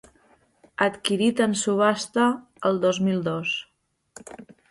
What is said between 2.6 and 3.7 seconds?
el dos mil dos.